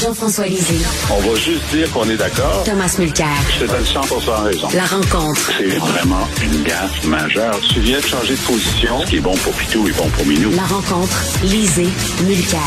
Jean-François 0.00 0.46
Lisée. 0.46 0.78
On 1.10 1.20
va 1.20 1.34
juste 1.38 1.62
dire 1.72 1.90
qu'on 1.92 2.08
est 2.08 2.16
d'accord. 2.16 2.62
Thomas 2.64 2.96
Mulcair. 2.98 3.26
Je 3.52 3.66
te 3.66 3.70
donne 3.70 3.84
100 3.84 4.00
raison. 4.44 4.68
La 4.74 4.84
rencontre. 4.84 5.52
C'est 5.58 5.76
vraiment 5.76 6.26
une 6.42 6.62
gaffe 6.62 7.04
majeure. 7.04 7.60
Tu 7.68 7.80
viens 7.80 7.98
de 7.98 8.04
changer 8.06 8.32
de 8.32 8.40
position. 8.40 9.02
Ce 9.02 9.10
qui 9.10 9.16
est 9.16 9.20
bon 9.20 9.36
pour 9.36 9.52
Pitou 9.52 9.86
est 9.88 9.96
bon 9.98 10.08
pour 10.08 10.24
Minou. 10.24 10.52
La 10.52 10.62
rencontre. 10.62 11.22
Lisée. 11.42 11.88
Mulcair. 12.26 12.60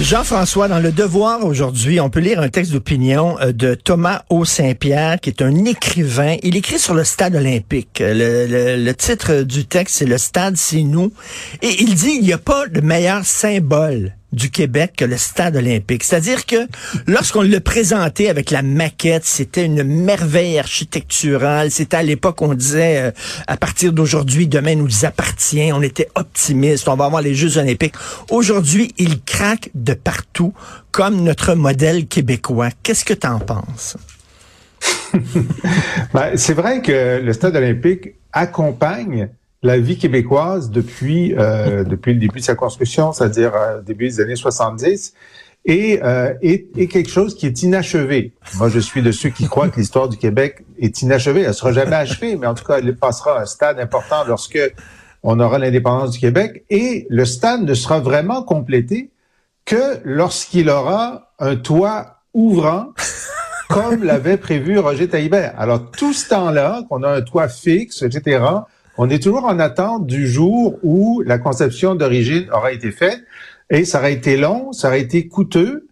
Jean-François, 0.00 0.66
dans 0.66 0.80
Le 0.80 0.90
Devoir 0.90 1.44
aujourd'hui, 1.46 2.00
on 2.00 2.10
peut 2.10 2.18
lire 2.18 2.40
un 2.40 2.48
texte 2.48 2.72
d'opinion 2.72 3.38
euh, 3.40 3.52
de 3.52 3.74
Thomas 3.74 4.22
O. 4.28 4.44
Saint-Pierre, 4.44 5.20
qui 5.20 5.30
est 5.30 5.42
un 5.42 5.64
écrivain. 5.64 6.38
Il 6.42 6.56
écrit 6.56 6.80
sur 6.80 6.94
le 6.94 7.04
stade 7.04 7.36
olympique. 7.36 8.00
Le, 8.00 8.46
le, 8.48 8.82
le 8.82 8.94
titre 8.94 9.42
du 9.42 9.66
texte, 9.66 9.98
c'est 9.98 10.06
Le 10.06 10.18
stade, 10.18 10.56
c'est 10.56 10.82
nous. 10.82 11.12
Et 11.62 11.82
il 11.82 11.94
dit, 11.94 12.16
il 12.18 12.24
n'y 12.24 12.32
a 12.32 12.38
pas 12.38 12.66
de 12.66 12.80
meilleur 12.80 13.24
symbole 13.24 14.16
du 14.32 14.50
Québec 14.50 14.94
que 14.96 15.04
le 15.04 15.16
stade 15.16 15.56
olympique. 15.56 16.04
C'est-à-dire 16.04 16.46
que 16.46 16.66
lorsqu'on 17.06 17.42
le 17.42 17.60
présentait 17.60 18.28
avec 18.28 18.50
la 18.50 18.62
maquette, 18.62 19.24
c'était 19.24 19.64
une 19.64 19.82
merveille 19.82 20.58
architecturale. 20.58 21.70
C'était 21.70 21.98
à 21.98 22.02
l'époque, 22.02 22.40
on 22.42 22.54
disait, 22.54 22.98
euh, 22.98 23.10
à 23.46 23.56
partir 23.56 23.92
d'aujourd'hui, 23.92 24.46
demain 24.46 24.74
nous 24.74 25.04
appartient. 25.04 25.70
On 25.72 25.82
était 25.82 26.08
optimiste. 26.14 26.88
On 26.88 26.96
va 26.96 27.06
avoir 27.06 27.22
les 27.22 27.34
Jeux 27.34 27.58
olympiques. 27.58 27.94
Aujourd'hui, 28.30 28.94
il 28.98 29.22
craque 29.22 29.70
de 29.74 29.94
partout, 29.94 30.54
comme 30.90 31.22
notre 31.22 31.54
modèle 31.54 32.06
québécois. 32.06 32.70
Qu'est-ce 32.82 33.04
que 33.04 33.14
tu 33.14 33.26
en 33.26 33.38
penses? 33.38 33.96
ben, 36.14 36.36
c'est 36.36 36.54
vrai 36.54 36.82
que 36.82 37.20
le 37.22 37.32
stade 37.32 37.56
olympique 37.56 38.14
accompagne 38.32 39.28
la 39.62 39.78
vie 39.78 39.96
québécoise 39.96 40.70
depuis 40.70 41.34
euh, 41.38 41.84
depuis 41.92 42.14
le 42.14 42.20
début 42.20 42.40
de 42.40 42.44
sa 42.44 42.54
construction, 42.54 43.12
c'est-à-dire 43.12 43.52
euh, 43.54 43.80
début 43.80 44.08
des 44.08 44.20
années 44.20 44.36
70, 44.36 45.14
et 45.64 46.00
euh, 46.02 46.34
est, 46.42 46.76
est, 46.76 46.88
quelque 46.88 47.10
chose 47.10 47.36
qui 47.36 47.46
est 47.46 47.62
inachevé. 47.62 48.32
Moi, 48.56 48.68
je 48.68 48.80
suis 48.80 49.00
de 49.00 49.12
ceux 49.12 49.28
qui 49.28 49.46
croient 49.46 49.68
que 49.68 49.78
l'histoire 49.78 50.08
du 50.08 50.16
Québec 50.16 50.64
est 50.78 51.02
inachevée. 51.02 51.42
Elle 51.42 51.54
sera 51.54 51.72
jamais 51.72 51.94
achevée, 51.94 52.36
mais 52.36 52.48
en 52.48 52.54
tout 52.54 52.64
cas, 52.64 52.78
elle 52.78 52.96
passera 52.96 53.40
un 53.40 53.46
stade 53.46 53.78
important 53.78 54.24
lorsque 54.26 54.58
on 55.22 55.38
aura 55.38 55.58
l'indépendance 55.58 56.10
du 56.10 56.18
Québec, 56.18 56.64
et 56.68 57.06
le 57.08 57.24
stade 57.24 57.62
ne 57.62 57.74
sera 57.74 58.00
vraiment 58.00 58.42
complété 58.42 59.12
que 59.64 60.00
lorsqu'il 60.04 60.68
aura 60.68 61.32
un 61.38 61.54
toit 61.54 62.16
ouvrant 62.34 62.88
comme 63.68 64.02
l'avait 64.02 64.36
prévu 64.36 64.78
Roger 64.78 65.08
Taillibert. 65.08 65.54
Alors, 65.56 65.90
tout 65.92 66.12
ce 66.12 66.28
temps-là, 66.28 66.82
qu'on 66.88 67.02
a 67.02 67.08
un 67.08 67.22
toit 67.22 67.48
fixe, 67.48 68.02
etc., 68.02 68.44
on 68.98 69.08
est 69.08 69.22
toujours 69.22 69.44
en 69.44 69.58
attente 69.58 70.06
du 70.06 70.28
jour 70.28 70.78
où 70.82 71.22
la 71.24 71.38
conception 71.38 71.94
d'origine 71.94 72.48
aura 72.52 72.72
été 72.72 72.90
faite 72.90 73.22
et 73.70 73.84
ça 73.84 73.98
aurait 73.98 74.12
été 74.12 74.36
long, 74.36 74.72
ça 74.72 74.88
aurait 74.88 75.00
été 75.00 75.28
coûteux, 75.28 75.88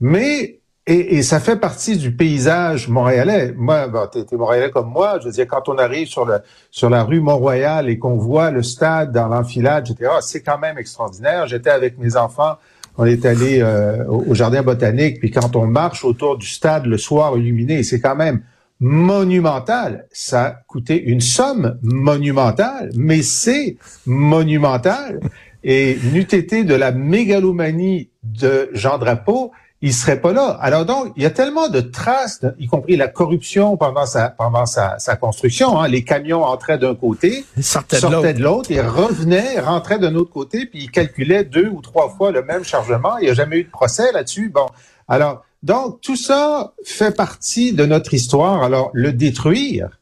mais 0.00 0.60
et, 0.86 1.22
ça 1.22 1.40
fait 1.40 1.56
partie 1.56 1.96
du 1.96 2.14
paysage 2.14 2.88
montréalais. 2.88 3.54
Moi, 3.56 3.88
bon, 3.88 4.06
t'es, 4.06 4.24
montréalais 4.36 4.70
comme 4.70 4.90
moi. 4.90 5.18
Je 5.18 5.26
veux 5.26 5.32
dire, 5.32 5.46
quand 5.48 5.70
on 5.70 5.78
arrive 5.78 6.08
sur 6.08 6.26
le 6.26 6.40
sur 6.70 6.90
la 6.90 7.04
rue 7.04 7.20
Mont-Royal 7.20 7.88
et 7.88 7.98
qu'on 7.98 8.16
voit 8.16 8.50
le 8.50 8.62
stade 8.62 9.10
dans 9.10 9.28
l'enfilade, 9.28 9.88
etc., 9.90 10.10
c'est 10.20 10.42
quand 10.42 10.58
même 10.58 10.76
extraordinaire. 10.76 11.46
J'étais 11.46 11.70
avec 11.70 11.98
mes 11.98 12.16
enfants, 12.16 12.58
on 12.98 13.06
est 13.06 13.24
allé 13.24 13.62
euh, 13.62 14.04
au 14.06 14.34
jardin 14.34 14.62
botanique, 14.62 15.20
puis 15.20 15.30
quand 15.30 15.56
on 15.56 15.66
marche 15.66 16.04
autour 16.04 16.36
du 16.36 16.46
stade 16.46 16.84
le 16.84 16.98
soir 16.98 17.36
illuminé, 17.38 17.82
c'est 17.82 18.00
quand 18.00 18.16
même 18.16 18.42
monumental. 18.84 20.06
Ça 20.12 20.44
a 20.44 20.50
coûté 20.50 21.02
une 21.02 21.22
somme 21.22 21.78
monumentale, 21.82 22.90
mais 22.94 23.22
c'est 23.22 23.78
monumental. 24.04 25.20
Et 25.64 25.96
n'eût 26.12 26.20
été 26.20 26.64
de 26.64 26.74
la 26.74 26.92
mégalomanie 26.92 28.10
de 28.22 28.68
Jean 28.74 28.98
Drapeau, 28.98 29.52
il 29.80 29.94
serait 29.94 30.20
pas 30.20 30.34
là. 30.34 30.58
Alors 30.60 30.84
donc, 30.84 31.14
il 31.16 31.22
y 31.22 31.26
a 31.26 31.30
tellement 31.30 31.70
de 31.70 31.80
traces, 31.80 32.44
y 32.58 32.66
compris 32.66 32.96
la 32.96 33.08
corruption 33.08 33.78
pendant 33.78 34.04
sa 34.04 34.28
pendant 34.28 34.66
sa, 34.66 34.98
construction. 35.18 35.80
Hein. 35.80 35.88
Les 35.88 36.04
camions 36.04 36.44
entraient 36.44 36.78
d'un 36.78 36.94
côté, 36.94 37.46
sortaient, 37.62 38.00
de 38.34 38.42
l'autre, 38.42 38.70
et 38.70 38.82
revenaient, 38.82 39.60
rentraient 39.60 39.98
d'un 39.98 40.14
autre 40.14 40.30
côté, 40.30 40.66
puis 40.66 40.80
ils 40.84 40.90
calculaient 40.90 41.44
deux 41.44 41.68
ou 41.68 41.80
trois 41.80 42.10
fois 42.10 42.32
le 42.32 42.42
même 42.42 42.64
chargement. 42.64 43.16
Il 43.16 43.24
n'y 43.24 43.30
a 43.30 43.34
jamais 43.34 43.60
eu 43.60 43.64
de 43.64 43.70
procès 43.70 44.12
là-dessus. 44.12 44.50
Bon, 44.50 44.66
alors 45.08 45.42
donc, 45.64 46.02
tout 46.02 46.16
ça 46.16 46.74
fait 46.84 47.16
partie 47.16 47.72
de 47.72 47.86
notre 47.86 48.12
histoire. 48.12 48.62
Alors, 48.62 48.90
le 48.92 49.14
détruire, 49.14 49.98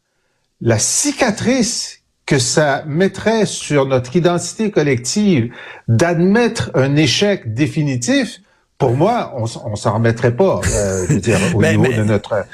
la 0.60 0.80
cicatrice 0.80 2.00
que 2.26 2.40
ça 2.40 2.82
mettrait 2.88 3.46
sur 3.46 3.86
notre 3.86 4.16
identité 4.16 4.72
collective 4.72 5.52
d'admettre 5.86 6.72
un 6.74 6.96
échec 6.96 7.54
définitif, 7.54 8.40
pour 8.76 8.96
moi, 8.96 9.34
on, 9.36 9.44
on 9.64 9.76
s'en 9.76 9.94
remettrait 9.94 10.34
pas, 10.34 10.60
euh, 10.66 11.06
je 11.08 11.14
veux 11.14 11.20
dire, 11.20 11.38
au 11.54 11.62
niveau 11.62 11.86
de 11.86 12.02
notre 12.02 12.44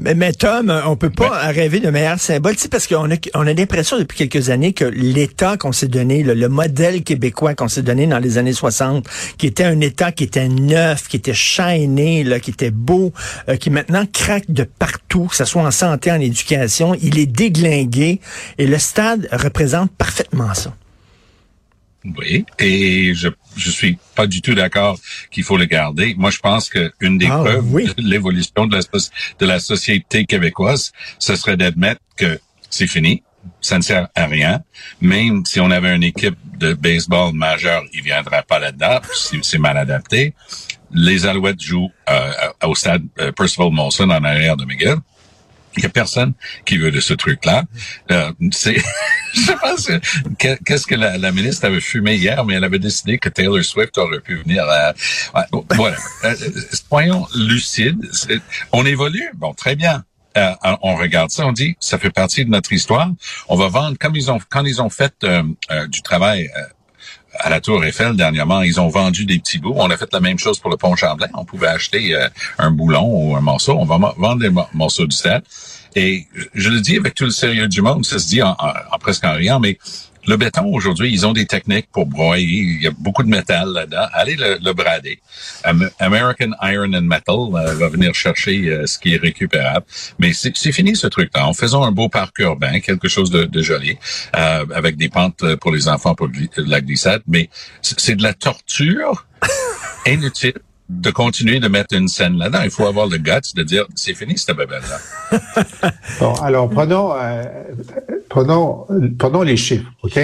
mais, 0.00 0.14
mais, 0.14 0.32
Tom, 0.32 0.72
on 0.86 0.96
peut 0.96 1.10
pas 1.10 1.46
rêver 1.48 1.80
de 1.80 1.90
meilleur 1.90 2.20
symbole, 2.20 2.54
parce 2.70 2.86
qu'on 2.86 3.10
a, 3.10 3.16
on 3.34 3.46
a 3.46 3.52
l'impression 3.52 3.98
depuis 3.98 4.28
quelques 4.28 4.50
années 4.50 4.72
que 4.72 4.84
l'État 4.84 5.56
qu'on 5.56 5.72
s'est 5.72 5.88
donné, 5.88 6.22
le, 6.22 6.48
modèle 6.48 7.02
québécois 7.02 7.54
qu'on 7.54 7.68
s'est 7.68 7.82
donné 7.82 8.06
dans 8.06 8.18
les 8.18 8.38
années 8.38 8.52
60, 8.52 9.06
qui 9.38 9.46
était 9.46 9.64
un 9.64 9.80
État 9.80 10.12
qui 10.12 10.24
était 10.24 10.48
neuf, 10.48 11.08
qui 11.08 11.16
était 11.16 11.34
shiny, 11.34 12.24
là, 12.24 12.40
qui 12.40 12.50
était 12.50 12.70
beau, 12.70 13.12
euh, 13.48 13.56
qui 13.56 13.70
maintenant 13.70 14.04
craque 14.12 14.50
de 14.50 14.64
partout, 14.64 15.26
que 15.26 15.36
ce 15.36 15.44
soit 15.44 15.62
en 15.62 15.70
santé, 15.70 16.12
en 16.12 16.20
éducation, 16.20 16.94
il 17.02 17.18
est 17.18 17.26
déglingué, 17.26 18.20
et 18.58 18.66
le 18.66 18.78
stade 18.78 19.28
représente 19.32 19.90
parfaitement 19.92 20.52
ça. 20.54 20.74
Oui, 22.18 22.44
et 22.58 23.14
je 23.14 23.28
je 23.56 23.70
suis 23.70 23.98
pas 24.14 24.26
du 24.26 24.42
tout 24.42 24.54
d'accord 24.54 24.98
qu'il 25.30 25.42
faut 25.42 25.56
le 25.56 25.64
garder. 25.64 26.14
Moi, 26.16 26.30
je 26.30 26.38
pense 26.38 26.68
qu'une 26.68 27.18
des 27.18 27.26
ah, 27.30 27.38
preuves 27.38 27.72
de 27.72 28.02
l'évolution 28.02 28.66
de 28.66 28.76
la, 28.76 28.82
de 29.38 29.46
la 29.46 29.58
société 29.58 30.26
québécoise, 30.26 30.92
ce 31.18 31.36
serait 31.36 31.56
d'admettre 31.56 32.00
que 32.16 32.38
c'est 32.70 32.86
fini, 32.86 33.22
ça 33.60 33.78
ne 33.78 33.82
sert 33.82 34.08
à 34.14 34.26
rien. 34.26 34.62
Même 35.00 35.44
si 35.46 35.60
on 35.60 35.70
avait 35.70 35.94
une 35.94 36.04
équipe 36.04 36.36
de 36.58 36.74
baseball 36.74 37.32
majeure, 37.32 37.82
il 37.92 38.02
viendrait 38.02 38.44
pas 38.46 38.58
là-dedans, 38.58 39.00
c'est 39.42 39.58
mal 39.58 39.76
adapté. 39.76 40.34
Les 40.92 41.26
Alouettes 41.26 41.60
jouent 41.60 41.90
euh, 42.08 42.32
au 42.64 42.74
stade 42.74 43.02
euh, 43.18 43.32
Percival 43.32 43.70
Molson 43.72 44.08
en 44.10 44.22
arrière 44.22 44.56
de 44.56 44.64
McGill. 44.64 44.96
Il 45.76 45.82
y 45.82 45.86
a 45.86 45.90
personne 45.90 46.32
qui 46.64 46.76
veut 46.78 46.90
de 46.90 47.00
ce 47.00 47.14
truc-là. 47.14 47.64
Euh, 48.10 48.32
c'est, 48.50 48.76
je 49.34 49.52
pense, 49.52 49.90
qu'est-ce 50.38 50.86
que 50.86 50.94
la, 50.94 51.18
la, 51.18 51.32
ministre 51.32 51.66
avait 51.66 51.80
fumé 51.80 52.14
hier, 52.14 52.44
mais 52.44 52.54
elle 52.54 52.64
avait 52.64 52.78
décidé 52.78 53.18
que 53.18 53.28
Taylor 53.28 53.62
Swift 53.62 53.96
aurait 53.98 54.20
pu 54.20 54.36
venir. 54.36 54.64
À, 54.68 54.94
voilà. 55.74 55.96
Euh, 56.24 56.34
soyons 56.88 57.26
lucides. 57.34 58.10
On 58.72 58.86
évolue. 58.86 59.28
Bon, 59.34 59.52
très 59.54 59.76
bien. 59.76 60.04
Euh, 60.36 60.52
on 60.82 60.96
regarde 60.96 61.30
ça, 61.30 61.46
on 61.46 61.52
dit, 61.52 61.76
ça 61.80 61.98
fait 61.98 62.10
partie 62.10 62.44
de 62.44 62.50
notre 62.50 62.72
histoire. 62.72 63.10
On 63.48 63.56
va 63.56 63.68
vendre 63.68 63.96
comme 63.98 64.16
ils 64.16 64.30
ont 64.30 64.38
quand 64.50 64.64
ils 64.64 64.82
ont 64.82 64.90
fait 64.90 65.14
euh, 65.24 65.42
du 65.88 66.02
travail 66.02 66.50
à 67.40 67.50
la 67.50 67.60
Tour 67.60 67.84
Eiffel 67.84 68.16
dernièrement, 68.16 68.62
ils 68.62 68.80
ont 68.80 68.88
vendu 68.88 69.24
des 69.24 69.38
petits 69.38 69.58
bouts. 69.58 69.74
On 69.76 69.90
a 69.90 69.96
fait 69.96 70.12
la 70.12 70.20
même 70.20 70.38
chose 70.38 70.58
pour 70.58 70.70
le 70.70 70.76
pont 70.76 70.96
Champlain. 70.96 71.28
On 71.34 71.44
pouvait 71.44 71.68
acheter 71.68 72.14
euh, 72.14 72.28
un 72.58 72.70
boulon 72.70 73.04
ou 73.06 73.36
un 73.36 73.40
morceau. 73.40 73.76
On 73.78 73.84
va 73.84 74.14
vendre 74.16 74.40
des 74.40 74.50
morceaux 74.74 75.06
du 75.06 75.16
stade. 75.16 75.42
Et 75.94 76.26
je 76.54 76.68
le 76.68 76.80
dis 76.80 76.96
avec 76.96 77.14
tout 77.14 77.24
le 77.24 77.30
sérieux 77.30 77.68
du 77.68 77.80
monde, 77.80 78.04
ça 78.04 78.18
se 78.18 78.28
dit 78.28 78.42
en, 78.42 78.50
en 78.50 78.98
presque 78.98 79.24
en 79.24 79.32
riant, 79.32 79.60
mais 79.60 79.78
le 80.26 80.36
béton, 80.36 80.66
aujourd'hui, 80.72 81.12
ils 81.12 81.26
ont 81.26 81.32
des 81.32 81.46
techniques 81.46 81.88
pour 81.92 82.06
broyer. 82.06 82.58
Il 82.58 82.82
y 82.82 82.86
a 82.86 82.90
beaucoup 82.90 83.22
de 83.22 83.28
métal 83.28 83.68
là-dedans. 83.68 84.06
Allez 84.12 84.36
le, 84.36 84.72
brader. 84.72 85.20
American 86.00 86.50
Iron 86.62 86.92
and 86.94 87.02
Metal 87.02 87.36
euh, 87.54 87.74
va 87.74 87.88
venir 87.88 88.14
chercher 88.14 88.68
euh, 88.68 88.86
ce 88.86 88.98
qui 88.98 89.14
est 89.14 89.18
récupérable. 89.18 89.86
Mais 90.18 90.32
c'est 90.32 90.72
fini 90.72 90.96
ce 90.96 91.06
truc-là. 91.06 91.46
En 91.46 91.54
faisant 91.54 91.84
un 91.84 91.92
beau 91.92 92.08
parc 92.08 92.38
urbain, 92.40 92.80
quelque 92.80 93.08
chose 93.08 93.30
de, 93.30 93.44
de 93.44 93.62
joli, 93.62 93.98
euh, 94.36 94.64
avec 94.74 94.96
des 94.96 95.08
pentes 95.08 95.54
pour 95.56 95.70
les 95.70 95.88
enfants 95.88 96.14
pour 96.14 96.28
la 96.56 96.80
glissade. 96.80 97.22
Mais 97.28 97.48
c'est 97.82 98.16
de 98.16 98.22
la 98.22 98.34
torture 98.34 99.26
inutile 100.06 100.54
de 100.88 101.10
continuer 101.10 101.58
de 101.58 101.68
mettre 101.68 101.94
une 101.94 102.08
scène 102.08 102.38
là-dedans. 102.38 102.60
Il 102.62 102.70
faut 102.70 102.86
avoir 102.86 103.06
le 103.06 103.18
guts 103.18 103.54
de 103.54 103.62
dire 103.62 103.86
c'est 103.94 104.14
fini 104.14 104.38
cette 104.38 104.56
babelle-là. 104.56 105.90
bon, 106.20 106.34
alors 106.34 106.70
prenons, 106.70 107.12
euh, 107.14 107.42
prenons, 108.36 108.86
prenons 109.18 109.42
les 109.42 109.56
chiffres, 109.56 109.90
OK? 110.02 110.20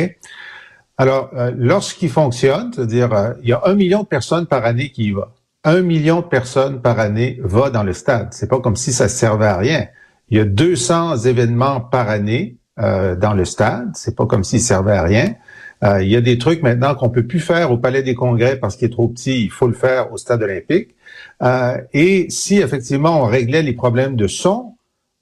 Alors, 0.98 1.30
euh, 1.34 1.50
lorsqu'il 1.56 2.10
fonctionne, 2.10 2.70
c'est-à-dire 2.74 3.12
euh, 3.14 3.32
il 3.42 3.48
y 3.48 3.52
a 3.54 3.62
un 3.64 3.74
million 3.74 4.02
de 4.02 4.06
personnes 4.06 4.46
par 4.46 4.66
année 4.66 4.90
qui 4.90 5.04
y 5.04 5.12
vont. 5.12 5.24
Un 5.64 5.80
million 5.80 6.20
de 6.20 6.26
personnes 6.26 6.82
par 6.82 6.98
année 6.98 7.38
va 7.42 7.70
dans 7.70 7.82
le 7.82 7.94
stade. 7.94 8.28
C'est 8.32 8.50
pas 8.50 8.60
comme 8.60 8.76
si 8.76 8.92
ça 8.92 9.08
servait 9.08 9.46
à 9.46 9.56
rien. 9.56 9.86
Il 10.28 10.36
y 10.36 10.40
a 10.40 10.44
200 10.44 11.24
événements 11.24 11.80
par 11.80 12.08
année 12.08 12.56
dans 12.76 13.34
le 13.34 13.44
stade. 13.44 13.90
C'est 13.94 14.16
pas 14.16 14.26
comme 14.26 14.44
s'il 14.44 14.60
servait 14.60 14.96
à 14.96 15.02
rien. 15.02 15.34
Euh, 15.82 16.02
il 16.02 16.08
y 16.08 16.16
a 16.16 16.20
des 16.20 16.38
trucs 16.38 16.62
maintenant 16.62 16.94
qu'on 16.94 17.10
peut 17.10 17.26
plus 17.26 17.40
faire 17.40 17.72
au 17.72 17.78
Palais 17.78 18.02
des 18.02 18.14
Congrès 18.14 18.56
parce 18.56 18.76
qu'il 18.76 18.86
est 18.86 18.92
trop 18.92 19.08
petit. 19.08 19.44
Il 19.44 19.50
faut 19.50 19.66
le 19.66 19.74
faire 19.74 20.12
au 20.12 20.16
Stade 20.16 20.42
olympique. 20.42 20.94
Euh, 21.42 21.78
et 21.92 22.26
si 22.30 22.58
effectivement 22.58 23.22
on 23.22 23.24
réglait 23.24 23.62
les 23.62 23.72
problèmes 23.72 24.16
de 24.16 24.28
son, 24.28 24.71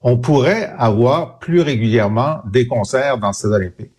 on 0.02 0.16
pourrait 0.16 0.72
avoir 0.78 1.38
plus 1.38 1.60
régulièrement 1.60 2.38
des 2.50 2.66
concerts 2.66 3.18
dans 3.18 3.28
le 3.28 3.32
Stade 3.32 3.52
olympique. 3.52 3.90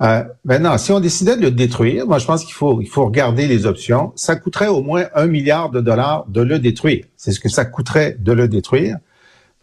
Euh, 0.00 0.22
maintenant, 0.44 0.78
si 0.78 0.92
on 0.92 1.00
décidait 1.00 1.36
de 1.36 1.42
le 1.42 1.50
détruire, 1.50 2.06
moi 2.06 2.18
je 2.18 2.26
pense 2.26 2.44
qu'il 2.44 2.54
faut, 2.54 2.80
il 2.80 2.88
faut 2.88 3.04
regarder 3.04 3.48
les 3.48 3.66
options. 3.66 4.12
Ça 4.14 4.36
coûterait 4.36 4.68
au 4.68 4.82
moins 4.82 5.06
un 5.14 5.26
milliard 5.26 5.70
de 5.70 5.80
dollars 5.80 6.26
de 6.28 6.40
le 6.40 6.60
détruire. 6.60 7.04
C'est 7.16 7.32
ce 7.32 7.40
que 7.40 7.48
ça 7.48 7.64
coûterait 7.64 8.16
de 8.18 8.32
le 8.32 8.46
détruire. 8.46 8.96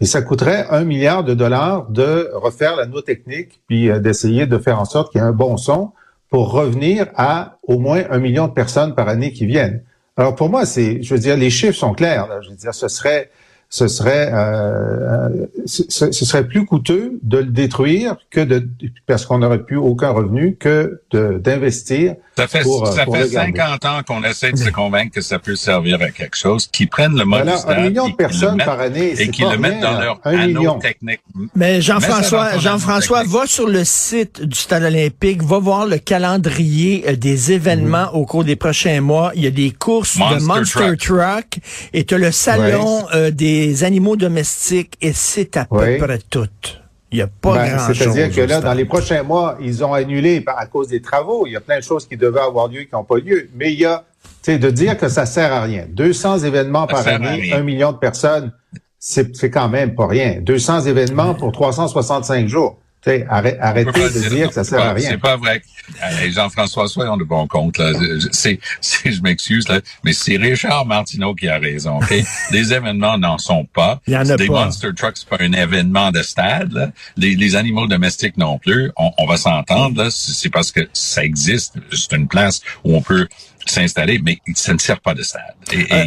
Et 0.01 0.06
ça 0.06 0.21
coûterait 0.21 0.68
un 0.69 0.83
milliard 0.83 1.24
de 1.24 1.33
dollars 1.33 1.89
de 1.89 2.30
refaire 2.33 2.75
la 2.75 2.86
technique, 3.01 3.62
puis 3.68 3.89
euh, 3.89 4.00
d'essayer 4.00 4.45
de 4.45 4.57
faire 4.57 4.80
en 4.80 4.86
sorte 4.86 5.12
qu'il 5.12 5.21
y 5.21 5.24
ait 5.24 5.27
un 5.27 5.31
bon 5.31 5.56
son 5.56 5.91
pour 6.30 6.51
revenir 6.51 7.07
à 7.15 7.59
au 7.63 7.80
moins 7.80 8.03
un 8.09 8.19
million 8.19 8.48
de 8.48 8.51
personnes 8.51 8.94
par 8.94 9.07
année 9.07 9.31
qui 9.31 9.45
viennent. 9.45 9.83
Alors 10.18 10.36
pour 10.36 10.50
moi, 10.50 10.65
c'est, 10.65 11.01
je 11.01 11.13
veux 11.13 11.19
dire, 11.19 11.38
les 11.38 11.50
chiffres 11.50 11.77
sont 11.77 11.94
clairs. 11.94 12.27
Je 12.41 12.50
veux 12.50 12.56
dire, 12.56 12.74
ce 12.74 12.89
serait 12.89 13.30
ce 13.69 13.88
serait 13.88 14.31
euh, 14.31 15.27
euh 15.33 15.47
ce, 15.65 16.12
serait 16.12 16.47
plus 16.47 16.65
coûteux 16.65 17.19
de 17.23 17.39
le 17.39 17.45
détruire 17.45 18.15
que 18.29 18.39
de 18.39 18.67
parce 19.07 19.25
qu'on 19.25 19.39
n'aurait 19.39 19.63
plus 19.63 19.77
aucun 19.77 20.12
revenu 20.12 20.56
que 20.56 21.01
d'investir. 21.12 22.15
Ça 22.38 22.47
fait 22.47 22.62
pour, 22.62 22.85
ça 22.88 23.06
fait 23.06 23.27
50 23.27 23.85
ans 23.85 24.01
qu'on 24.06 24.21
essaie 24.23 24.51
de 24.51 24.57
se 24.57 24.69
convaincre 24.69 25.13
que 25.15 25.21
ça 25.21 25.39
peut 25.39 25.56
servir 25.56 26.01
à 26.01 26.09
quelque 26.09 26.35
chose, 26.35 26.67
qu'ils 26.67 26.89
prennent 26.89 27.17
le 27.17 27.23
mode 27.23 27.45
voilà, 27.45 27.79
un 27.79 27.83
million 27.88 28.09
de 28.09 28.15
personnes 28.15 28.57
par 28.57 28.79
année 28.81 29.13
et 29.17 29.29
qu'ils 29.29 29.50
le 29.50 29.57
mettent 29.57 29.79
dans 29.79 30.00
leur 30.00 30.19
un 30.25 30.47
million. 30.47 30.77
technique. 30.79 31.21
Mais 31.56 31.81
Jean-François, 31.81 32.57
Jean-François, 32.57 33.23
va 33.23 33.47
sur 33.47 33.67
le 33.67 33.85
site 33.85 34.41
du 34.41 34.59
Stade 34.59 34.83
Olympique, 34.83 35.44
va 35.44 35.59
voir 35.59 35.85
le 35.85 35.97
calendrier 35.97 37.06
euh, 37.07 37.15
des 37.15 37.53
événements 37.53 38.13
au 38.13 38.25
cours 38.25 38.44
des 38.44 38.57
prochains 38.57 39.00
mois. 39.00 39.31
Il 39.35 39.44
y 39.44 39.47
a 39.47 39.51
des 39.51 39.71
courses 39.71 40.17
de 40.17 40.44
Monster 40.44 40.97
Truck, 40.97 41.59
et 41.94 42.03
tu 42.03 42.15
as 42.15 42.17
le 42.17 42.31
salon 42.31 43.06
euh, 43.13 43.31
des 43.31 43.55
animaux 43.84 44.16
domestiques 44.16 44.96
et 45.02 45.13
c'est 45.13 45.57
à 45.57 45.66
peu 45.66 45.98
près 45.98 46.19
tout. 46.30 46.48
Il 47.12 47.19
n'y 47.19 47.22
a 47.22 47.28
pas 47.28 47.54
ben, 47.56 47.78
grand-chose. 47.78 47.98
C'est-à-dire 47.98 48.36
que 48.36 48.42
là, 48.42 48.62
dans 48.62 48.74
les 48.74 48.86
prochains 48.86 49.24
mois, 49.24 49.57
ils 49.62 49.84
ont 49.84 49.94
annulé 49.94 50.44
à 50.48 50.66
cause 50.66 50.90
des 50.90 51.02
travaux. 51.02 51.48
Il 51.48 51.54
y 51.54 51.56
a 51.56 51.62
plein 51.62 51.78
de 51.78 51.84
choses 51.84 52.07
qui 52.07 52.18
devaient 52.18 52.42
avoir 52.42 52.68
lieu 52.68 52.81
qui 52.81 52.90
n'ont 52.94 53.04
pas 53.04 53.18
lieu. 53.18 53.48
Mais 53.56 53.72
il 53.72 53.80
y 53.80 53.86
a, 53.86 54.04
tu 54.44 54.52
sais, 54.52 54.57
de 54.57 54.69
dire 54.69 54.98
que 54.98 55.07
ça 55.07 55.25
sert 55.25 55.54
à 55.54 55.62
rien. 55.62 55.86
200 55.90 56.40
événements 56.40 56.88
par 56.88 57.07
année, 57.07 57.54
un 57.54 57.62
million 57.62 57.92
de 57.92 57.98
personnes, 57.98 58.52
c'est 59.00 59.50
quand 59.50 59.69
même 59.69 59.96
pas 59.96 60.08
rien. 60.08 60.40
200 60.42 60.81
événements 60.81 61.36
pour 61.36 61.51
365 61.51 62.48
jours 62.48 62.80
arrêtez 63.30 63.92
de 63.92 64.30
dire, 64.30 64.48
que 64.50 64.54
ça 64.54 64.63
sert 64.63 64.81
à 64.81 64.94
rien. 64.94 65.10
C'est 65.10 65.18
pas 65.18 65.38
vrai. 65.38 65.62
Jean-François, 66.30 66.88
soyons 66.88 67.18
de 67.18 67.24
bon 67.24 67.48
compte. 67.48 67.78
Là. 67.78 67.92
C'est, 68.31 68.60
je 68.81 69.22
m'excuse, 69.22 69.68
là, 69.68 69.80
mais 70.04 70.13
c'est 70.13 70.38
Richard 70.38 70.86
Martineau 70.86 71.36
qui 71.36 71.48
a 71.48 71.57
raison. 71.57 71.98
Okay? 71.98 72.25
Les 72.52 72.74
événements 72.74 73.18
n'en 73.18 73.38
sont 73.38 73.66
pas. 73.66 74.02
Il 74.07 74.13
y 74.13 74.18
en 74.18 74.28
a 74.30 74.36
Des 74.36 74.50
Monster 74.50 74.90
Trucks, 74.96 75.18
c'est 75.18 75.30
pas 75.30 75.38
un 75.40 75.54
événement 75.54 76.12
de 76.12 76.22
stade. 76.22 76.72
Là. 76.74 76.92
Les, 77.18 77.36
les 77.36 77.56
animaux 77.56 77.88
domestiques 77.88 78.38
non 78.38 78.57
plus. 78.57 78.92
On, 78.98 79.12
on 79.18 79.25
va 79.25 79.38
s'entendre. 79.38 80.10
C'est 80.10 80.50
parce 80.50 80.72
que 80.72 80.88
ça 80.94 81.24
existe. 81.24 81.75
C'est 81.92 82.16
une 82.16 82.28
place 82.28 82.62
où 82.84 82.96
on 82.96 83.01
peut 83.01 83.28
s'installer, 83.65 84.19
mais 84.23 84.39
ça 84.53 84.73
ne 84.73 84.77
sert 84.77 85.00
pas 85.00 85.13
de 85.13 85.23
stade. 85.23 85.56
Et, 85.71 85.91
euh, 85.91 86.06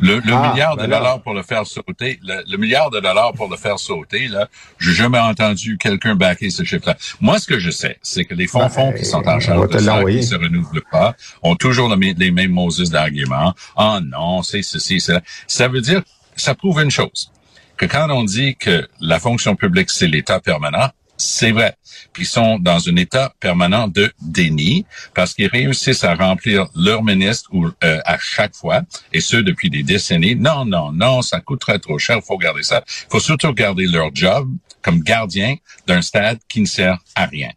le, 0.00 0.20
ah, 0.32 0.50
milliard 0.50 0.76
de 0.76 0.82
ben 0.82 0.90
dollars 0.90 1.22
pour 1.22 1.34
le 1.34 1.42
faire 1.42 1.66
sauter, 1.66 2.20
le, 2.22 2.56
milliard 2.56 2.90
de 2.90 3.00
dollars 3.00 3.32
pour 3.32 3.48
le 3.48 3.56
faire 3.56 3.78
sauter, 3.78 4.28
là, 4.28 4.48
j'ai 4.78 4.92
jamais 4.92 5.18
entendu 5.18 5.78
quelqu'un 5.78 6.14
backer 6.14 6.50
ce 6.50 6.64
chiffre-là. 6.64 6.96
Moi, 7.20 7.38
ce 7.38 7.46
que 7.46 7.58
je 7.58 7.70
sais, 7.70 7.98
c'est 8.02 8.24
que 8.24 8.34
les 8.34 8.46
fonds-fonds 8.46 8.92
qui 8.92 9.04
sont 9.04 9.26
en 9.26 9.40
charge 9.40 9.68
de 9.68 9.78
ça, 9.78 10.04
qui 10.04 10.22
se 10.22 10.34
renouvelent 10.34 10.84
pas, 10.90 11.14
ont 11.42 11.56
toujours 11.56 11.94
les 11.94 12.30
mêmes 12.30 12.52
Moses 12.52 12.90
d'arguments. 12.90 13.54
Ah 13.76 14.00
non, 14.02 14.42
c'est 14.42 14.62
ceci, 14.62 15.00
c'est 15.00 15.20
Ça 15.46 15.68
veut 15.68 15.80
dire, 15.80 16.02
ça 16.36 16.54
prouve 16.54 16.80
une 16.82 16.90
chose, 16.90 17.32
que 17.76 17.86
quand 17.86 18.08
on 18.10 18.24
dit 18.24 18.56
que 18.56 18.88
la 19.00 19.18
fonction 19.18 19.56
publique, 19.56 19.90
c'est 19.90 20.06
l'État 20.06 20.40
permanent, 20.40 20.90
c'est 21.16 21.52
vrai. 21.52 21.76
Puis 22.12 22.24
ils 22.24 22.26
sont 22.26 22.58
dans 22.58 22.88
un 22.88 22.96
état 22.96 23.32
permanent 23.40 23.88
de 23.88 24.10
déni 24.20 24.86
parce 25.14 25.34
qu'ils 25.34 25.48
réussissent 25.48 26.04
à 26.04 26.14
remplir 26.14 26.66
leur 26.74 27.02
ministre 27.02 27.50
ou 27.52 27.66
euh, 27.66 27.98
à 28.04 28.16
chaque 28.18 28.54
fois, 28.54 28.82
et 29.12 29.20
ce 29.20 29.36
depuis 29.36 29.70
des 29.70 29.82
décennies. 29.82 30.36
Non, 30.36 30.64
non, 30.64 30.92
non, 30.92 31.22
ça 31.22 31.40
coûterait 31.40 31.78
trop 31.78 31.98
cher, 31.98 32.20
faut 32.24 32.38
garder 32.38 32.62
ça. 32.62 32.82
Il 32.86 33.10
faut 33.10 33.20
surtout 33.20 33.52
garder 33.52 33.86
leur 33.86 34.14
job 34.14 34.48
comme 34.82 35.00
gardien 35.00 35.56
d'un 35.86 36.00
stade 36.00 36.38
qui 36.48 36.60
ne 36.60 36.66
sert 36.66 36.98
à 37.14 37.26
rien. 37.26 37.50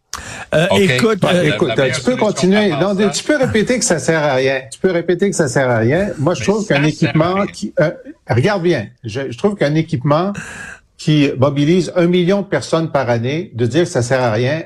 Euh, 0.53 0.67
Écoute, 0.77 1.23
euh, 1.23 1.43
écoute 1.43 1.71
tu 1.93 2.01
peux 2.01 2.15
continuer. 2.17 2.69
Non, 2.69 2.95
tu 3.09 3.23
peux 3.23 3.37
répéter 3.37 3.77
que 3.77 3.85
ça 3.85 3.99
sert 3.99 4.21
à 4.21 4.33
rien. 4.33 4.63
Tu 4.71 4.79
peux 4.79 4.91
répéter 4.91 5.29
que 5.29 5.35
ça 5.35 5.47
sert 5.47 5.69
à 5.69 5.77
rien. 5.77 6.09
Moi, 6.17 6.33
je 6.33 6.43
trouve 6.43 6.67
qu'un 6.67 6.83
équipement 6.83 7.45
qui, 7.45 7.73
regarde 8.27 8.63
bien. 8.63 8.87
Je, 9.03 9.31
je 9.31 9.37
trouve 9.37 9.55
qu'un 9.55 9.75
équipement 9.75 10.33
qui 10.99 11.31
mobilise 11.37 11.93
un 11.95 12.07
million 12.07 12.41
de 12.41 12.47
personnes 12.47 12.91
par 12.91 13.09
année, 13.09 13.51
de 13.55 13.65
dire 13.65 13.85
que 13.85 13.89
ça 13.89 14.03
sert 14.03 14.21
à 14.21 14.31
rien, 14.31 14.63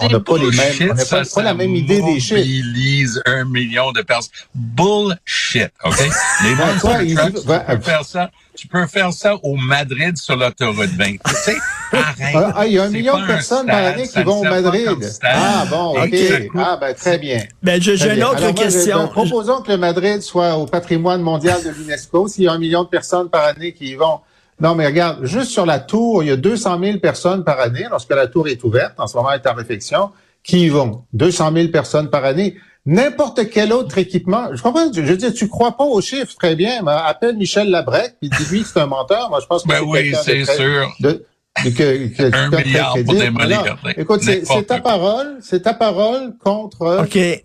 on 0.00 0.08
n'a 0.08 0.20
pas 0.20 0.38
les 0.38 0.50
mêmes, 0.50 0.90
on 0.90 0.94
n'a 0.94 1.24
pas, 1.24 1.42
la 1.42 1.54
même 1.54 1.74
idée 1.74 2.02
des 2.02 2.18
chiffres. 2.18 2.40
Mobilise 2.40 3.22
un 3.26 3.44
million 3.44 3.92
de 3.92 4.02
personnes. 4.02 4.32
Bullshit, 4.54 5.70
OK? 5.84 5.98
Les 6.42 6.54
ben, 6.54 6.78
quoi, 6.80 6.98
tu 7.04 7.14
peux 7.44 7.80
faire 7.80 8.04
ça. 8.04 8.30
Tu 8.56 8.66
peux 8.66 8.86
faire 8.86 9.12
ça 9.12 9.36
au 9.36 9.54
Madrid 9.54 10.16
sur 10.16 10.36
l'autoroute 10.36 10.90
20. 10.90 11.04
Tu 11.04 11.18
sais, 11.34 11.56
arrête. 11.92 12.34
Ah, 12.34 12.52
ah, 12.56 12.66
il 12.66 12.72
y 12.72 12.78
a 12.78 12.84
un 12.84 12.88
million 12.88 13.20
de 13.20 13.26
personnes 13.26 13.66
par 13.66 13.84
année 13.84 14.08
qui 14.08 14.20
vont 14.24 14.40
au 14.40 14.44
Madrid. 14.44 14.98
Ah, 15.22 15.64
bon, 15.70 16.02
OK. 16.02 16.14
Ah, 16.56 16.76
ben, 16.80 16.94
très 16.94 17.18
bien. 17.18 17.44
Ben, 17.62 17.80
j'ai 17.80 17.92
une 18.14 18.24
autre 18.24 18.50
question. 18.52 19.04
Ben, 19.04 19.08
proposons 19.08 19.62
que 19.62 19.70
le 19.70 19.78
Madrid 19.78 20.22
soit 20.22 20.56
au 20.56 20.66
patrimoine 20.66 21.22
mondial 21.22 21.62
de 21.62 21.70
l'UNESCO. 21.70 22.26
S'il 22.26 22.44
y 22.44 22.48
a 22.48 22.52
un 22.52 22.58
million 22.58 22.82
de 22.82 22.88
personnes 22.88 23.28
par 23.28 23.44
année 23.44 23.72
qui 23.72 23.90
y 23.90 23.94
vont, 23.94 24.20
non, 24.60 24.74
mais 24.74 24.86
regarde, 24.86 25.24
juste 25.24 25.50
sur 25.50 25.66
la 25.66 25.78
tour, 25.78 26.22
il 26.22 26.28
y 26.28 26.32
a 26.32 26.36
200 26.36 26.80
000 26.82 26.98
personnes 26.98 27.44
par 27.44 27.60
année, 27.60 27.86
lorsque 27.90 28.10
la 28.10 28.26
tour 28.26 28.48
est 28.48 28.62
ouverte, 28.64 28.94
en 28.98 29.06
ce 29.06 29.16
moment 29.16 29.30
elle 29.30 29.40
est 29.40 29.48
en 29.48 29.54
réflexion, 29.54 30.10
qui 30.42 30.62
y 30.62 30.68
vont. 30.68 31.04
200 31.12 31.52
000 31.54 31.68
personnes 31.68 32.10
par 32.10 32.24
année. 32.24 32.56
N'importe 32.86 33.50
quel 33.50 33.72
autre 33.72 33.98
équipement. 33.98 34.48
Je 34.54 34.62
comprends, 34.62 34.90
je 34.92 35.00
veux 35.02 35.16
dire, 35.16 35.34
tu 35.34 35.48
crois 35.48 35.76
pas 35.76 35.84
aux 35.84 36.00
chiffres, 36.00 36.34
très 36.38 36.56
bien, 36.56 36.80
mais 36.82 36.92
appelle 36.92 37.36
Michel 37.36 37.70
Labrec, 37.70 38.14
puis 38.20 38.30
dis-lui 38.30 38.62
que 38.62 38.68
c'est 38.68 38.80
un 38.80 38.86
menteur. 38.86 39.28
Moi, 39.28 39.40
je 39.42 39.46
pense 39.46 39.62
que 39.62 39.68
ben 39.68 39.82
oui, 39.84 40.14
c'est 40.24 40.44
sûr. 40.44 40.90
De, 41.00 41.24
que, 41.64 42.08
que, 42.08 42.34
un 42.34 42.50
milliard 42.50 42.94
pour 43.04 43.14
démolir. 43.14 43.76
Écoute, 43.96 44.22
c'est 44.22 44.66
ta 44.66 44.80
parole, 44.80 45.38
c'est 45.42 45.62
ta 45.62 45.74
parole 45.74 46.34
contre 46.42 46.82
euh, 46.82 47.04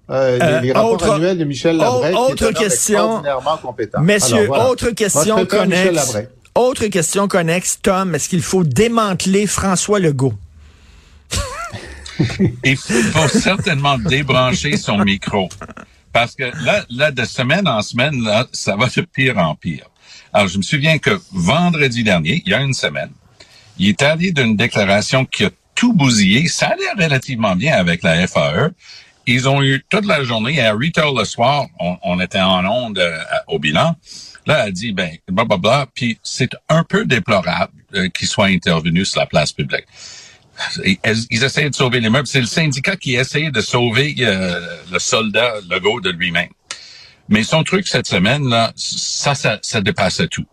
euh, 0.10 0.62
les, 0.62 0.72
rapports 0.72 0.94
autre, 0.94 1.12
annuels 1.12 1.38
de 1.38 1.44
Michel 1.44 1.78
Labrec. 1.78 2.16
Autre 2.16 2.36
qui 2.36 2.64
est 2.64 2.68
question, 2.68 3.22
compétent. 3.62 4.02
messieurs, 4.02 4.50
autre 4.50 4.92
question 4.92 5.46
connexe. 5.46 6.18
Autre 6.56 6.86
question 6.88 7.28
connexe, 7.28 7.80
Tom, 7.82 8.14
est-ce 8.14 8.30
qu'il 8.30 8.44
faut 8.44 8.64
démanteler 8.64 9.48
François 9.48 10.00
Legault? 10.00 10.36
Il 12.64 12.78
faut 12.78 13.28
certainement 13.28 13.98
débrancher 13.98 14.78
son 14.78 15.00
micro. 15.00 15.50
Parce 16.12 16.36
que 16.36 16.44
là, 16.64 16.86
là, 16.92 17.10
de 17.10 17.26
semaine 17.26 17.68
en 17.68 17.82
semaine, 17.82 18.24
là, 18.24 18.46
ça 18.54 18.76
va 18.76 18.86
de 18.88 19.02
pire 19.02 19.40
en 19.40 19.56
pire. 19.56 19.86
Alors, 20.32 20.48
je 20.48 20.58
me 20.60 20.64
souviens 20.64 21.00
que 21.00 21.20
vendredi 21.32 22.04
dernier, 22.04 22.44
il 22.46 22.52
y 22.52 22.54
a 22.54 22.62
une 22.62 22.74
semaine, 22.74 23.10
il 23.80 23.90
est 23.90 24.02
allé 24.04 24.32
d'une 24.32 24.56
déclaration 24.56 25.26
qui 25.26 25.46
a 25.46 25.50
tout 25.74 25.94
bousillé. 25.94 26.48
Ça 26.48 26.68
allait 26.68 27.04
relativement 27.04 27.56
bien 27.56 27.76
avec 27.76 28.04
la 28.04 28.28
FAE. 28.28 28.70
Ils 29.26 29.50
ont 29.50 29.64
eu 29.64 29.84
toute 29.90 30.06
la 30.06 30.24
journée, 30.24 30.62
à 30.62 30.76
8 30.76 30.98
heures 31.00 31.14
le 31.14 31.26
soir, 31.26 31.66
on, 31.80 32.20
était 32.20 32.42
en 32.42 32.66
onde 32.66 33.00
euh, 33.00 33.18
au 33.48 33.58
bilan. 33.58 33.96
Là, 34.46 34.68
elle 34.68 34.74
dit, 34.74 34.92
ben, 34.92 35.12
blablabla, 35.28 35.88
puis 35.94 36.20
c'est 36.24 36.52
un 36.70 36.84
peu 36.84 37.06
déplorable 37.06 37.74
euh, 37.96 38.10
qu'ils 38.10 38.28
soient 38.28 38.48
intervenus 38.48 39.10
sur 39.10 39.22
la 39.22 39.26
place 39.26 39.52
publique. 39.52 39.86
Ils, 40.86 40.98
ils 41.32 41.44
essayaient 41.44 41.70
de 41.70 41.76
sauver 41.76 42.00
les 42.00 42.10
meubles. 42.10 42.28
C'est 42.28 42.42
le 42.42 42.46
syndicat 42.46 42.96
qui 42.96 43.16
essayait 43.16 43.52
de 43.52 43.62
sauver 43.62 44.16
euh, 44.20 44.78
le 44.92 45.00
soldat 45.00 45.56
Legault 45.70 46.00
de 46.02 46.12
lui-même. 46.12 46.50
Mais 47.30 47.44
son 47.44 47.64
truc 47.64 47.88
cette 47.88 48.08
semaine, 48.08 48.50
là, 48.50 48.74
ça, 48.76 49.34
ça, 49.34 49.60
ça 49.62 49.82
tout. 50.30 50.46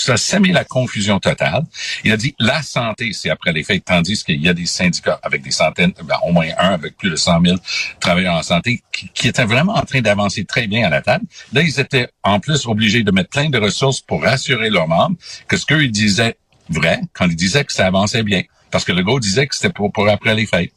Ça 0.00 0.16
sème 0.16 0.44
la 0.46 0.64
confusion 0.64 1.18
totale. 1.18 1.64
Il 2.04 2.12
a 2.12 2.16
dit 2.16 2.34
la 2.38 2.62
santé, 2.62 3.12
c'est 3.12 3.30
après 3.30 3.52
les 3.52 3.64
faits, 3.64 3.84
tandis 3.84 4.22
qu'il 4.22 4.42
y 4.42 4.48
a 4.48 4.54
des 4.54 4.66
syndicats 4.66 5.18
avec 5.22 5.42
des 5.42 5.50
centaines, 5.50 5.92
ben, 6.04 6.16
au 6.24 6.32
moins 6.32 6.48
un 6.58 6.70
avec 6.70 6.96
plus 6.96 7.10
de 7.10 7.16
100 7.16 7.40
000 7.44 7.56
travailleurs 8.00 8.34
en 8.34 8.42
santé 8.42 8.82
qui, 8.92 9.28
étaient 9.28 9.44
vraiment 9.44 9.74
en 9.74 9.82
train 9.82 10.00
d'avancer 10.00 10.44
très 10.44 10.66
bien 10.66 10.86
à 10.86 10.90
la 10.90 11.02
table. 11.02 11.24
Là, 11.52 11.62
ils 11.62 11.80
étaient 11.80 12.08
en 12.22 12.38
plus 12.38 12.66
obligés 12.66 13.02
de 13.02 13.10
mettre 13.10 13.30
plein 13.30 13.50
de 13.50 13.58
ressources 13.58 14.00
pour 14.00 14.22
rassurer 14.22 14.70
leurs 14.70 14.88
membres 14.88 15.16
que 15.48 15.56
ce 15.56 15.66
qu'eux 15.66 15.88
disaient 15.88 16.36
vrai 16.68 17.00
quand 17.12 17.26
ils 17.26 17.36
disaient 17.36 17.64
que 17.64 17.72
ça 17.72 17.86
avançait 17.86 18.22
bien. 18.22 18.42
Parce 18.70 18.84
que 18.84 18.92
le 18.92 19.02
gars 19.02 19.18
disait 19.20 19.46
que 19.46 19.54
c'était 19.54 19.72
pour, 19.72 19.92
pour 19.92 20.08
après 20.08 20.34
les 20.34 20.46
fêtes. 20.46 20.72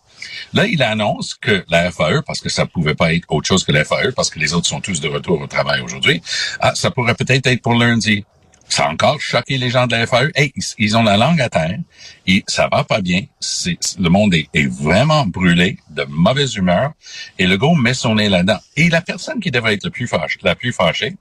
Là, 0.53 0.65
il 0.65 0.83
annonce 0.83 1.35
que 1.35 1.63
la 1.69 1.91
FAE, 1.91 2.21
parce 2.25 2.41
que 2.41 2.49
ça 2.49 2.65
pouvait 2.65 2.95
pas 2.95 3.13
être 3.13 3.25
autre 3.29 3.47
chose 3.47 3.63
que 3.63 3.71
la 3.71 3.85
FAE, 3.85 4.11
parce 4.15 4.29
que 4.29 4.39
les 4.39 4.53
autres 4.53 4.67
sont 4.67 4.81
tous 4.81 4.99
de 4.99 5.07
retour 5.07 5.39
au 5.39 5.47
travail 5.47 5.81
aujourd'hui, 5.81 6.21
ah, 6.59 6.73
ça 6.75 6.91
pourrait 6.91 7.15
peut-être 7.15 7.47
être 7.47 7.61
pour 7.61 7.73
lundi 7.73 8.25
ça 8.69 8.85
a 8.85 8.91
encore 8.91 9.19
choqué 9.19 9.57
les 9.57 9.69
gens 9.69 9.87
de 9.87 9.95
la 9.95 10.05
FAE. 10.05 10.29
Hey, 10.35 10.53
ils, 10.77 10.95
ont 10.95 11.03
la 11.03 11.17
langue 11.17 11.41
à 11.41 11.49
terre 11.49 11.79
et 12.27 12.43
ça 12.47 12.69
va 12.71 12.83
pas 12.83 13.01
bien. 13.01 13.23
C'est, 13.39 13.77
le 13.99 14.09
monde 14.09 14.33
est, 14.33 14.67
vraiment 14.67 15.25
brûlé, 15.25 15.79
de 15.89 16.05
mauvaise 16.07 16.55
humeur, 16.55 16.91
et 17.37 17.47
le 17.47 17.57
gars 17.57 17.73
met 17.75 17.93
son 17.93 18.15
nez 18.15 18.29
là-dedans. 18.29 18.59
Et 18.77 18.89
la 18.89 19.01
personne 19.01 19.39
qui 19.39 19.51
devrait 19.51 19.73
être 19.73 19.85
le 19.85 19.89
plus 19.89 20.07
fâchée, 20.07 20.39
la 20.43 20.55
plus 20.55 20.71
fâchée 20.71 21.15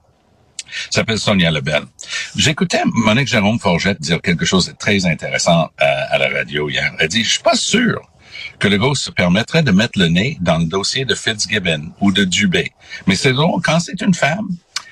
s'appelle 0.90 1.19
Sonia 1.19 1.50
Lebel. 1.50 1.85
J'écoutais 2.37 2.83
Monique 2.85 3.28
Jérôme 3.28 3.59
Forgette 3.59 4.00
dire 4.00 4.21
quelque 4.21 4.45
chose 4.45 4.67
de 4.67 4.73
très 4.73 5.07
intéressant 5.07 5.71
à, 5.78 5.87
à 5.87 6.19
la 6.19 6.28
radio 6.28 6.69
hier. 6.69 6.93
Elle 6.99 7.09
dit, 7.09 7.25
je 7.25 7.31
suis 7.31 7.43
pas 7.43 7.57
sûr 7.57 8.02
que 8.59 8.69
Legault 8.69 8.95
se 8.95 9.11
permettrait 9.11 9.62
de 9.62 9.71
mettre 9.71 9.99
le 9.99 10.09
nez 10.09 10.37
dans 10.40 10.59
le 10.59 10.67
dossier 10.67 11.05
de 11.05 11.14
Fitzgibbon 11.14 11.93
ou 12.00 12.12
de 12.12 12.25
Dubé. 12.25 12.73
Mais 13.07 13.14
c'est 13.14 13.33
drôle, 13.33 13.62
quand 13.62 13.81
c'est 13.81 14.00
une 14.02 14.14
femme, 14.14 14.49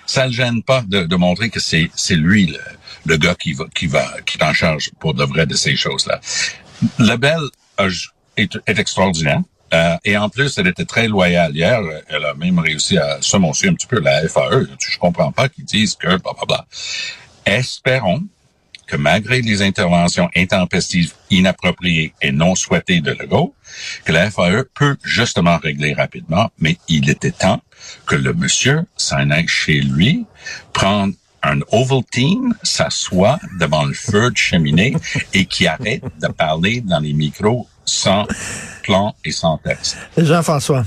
ça 0.06 0.26
ne 0.26 0.32
gêne 0.32 0.62
pas 0.62 0.82
de, 0.86 1.02
de 1.02 1.16
montrer 1.16 1.50
que 1.50 1.60
c'est, 1.60 1.90
c'est 1.94 2.16
lui 2.16 2.46
le, 2.46 2.60
le 3.06 3.16
gars 3.16 3.34
qui 3.34 3.52
va, 3.52 3.64
qui 3.74 3.86
va, 3.86 4.04
qui 4.24 4.38
est 4.38 4.44
en 4.44 4.52
charge 4.52 4.90
pour 5.00 5.14
de 5.14 5.24
vrai 5.24 5.46
de 5.46 5.54
ces 5.54 5.76
choses-là. 5.76 6.20
La 6.98 7.16
belle 7.16 7.48
est, 8.36 8.58
est 8.66 8.78
extraordinaire. 8.78 9.40
Euh, 9.74 9.96
et 10.04 10.16
en 10.16 10.28
plus, 10.28 10.56
elle 10.58 10.68
était 10.68 10.84
très 10.84 11.08
loyale 11.08 11.54
hier. 11.54 11.80
Elle 12.08 12.24
a 12.24 12.34
même 12.34 12.58
réussi 12.58 12.98
à 12.98 13.18
semoncer 13.20 13.68
un 13.68 13.74
petit 13.74 13.88
peu 13.88 14.00
la 14.00 14.28
FAE. 14.28 14.66
Je 14.78 14.98
comprends 14.98 15.32
pas 15.32 15.48
qu'ils 15.48 15.64
disent 15.64 15.96
que 15.96 16.06
bla 16.06 16.32
bla 16.32 16.44
bla. 16.46 16.66
Espérons 17.44 18.22
que 18.86 18.96
malgré 18.96 19.42
les 19.42 19.62
interventions 19.62 20.30
intempestives, 20.36 21.12
inappropriées 21.30 22.14
et 22.22 22.30
non 22.30 22.54
souhaitées 22.54 23.00
de 23.00 23.10
Legault, 23.10 23.54
que 24.04 24.12
la 24.12 24.30
FAE 24.30 24.62
peut 24.74 24.96
justement 25.02 25.58
régler 25.58 25.92
rapidement, 25.92 26.50
mais 26.60 26.78
il 26.86 27.10
était 27.10 27.32
temps 27.32 27.60
que 28.06 28.16
le 28.16 28.32
monsieur 28.32 28.82
s'en 28.96 29.30
aille 29.30 29.48
chez 29.48 29.80
lui, 29.80 30.26
prendre 30.72 31.14
un 31.42 31.60
Ovaltine 31.70 32.54
s'assoit 32.62 33.38
devant 33.60 33.84
le 33.84 33.94
feu 33.94 34.30
de 34.30 34.36
cheminée 34.36 34.96
et 35.32 35.46
qui 35.46 35.66
arrête 35.66 36.02
de 36.20 36.28
parler 36.28 36.80
dans 36.80 36.98
les 36.98 37.12
micros 37.12 37.66
sans 37.84 38.26
plan 38.82 39.14
et 39.24 39.30
sans 39.30 39.58
texte. 39.58 39.96
Jean-François. 40.16 40.84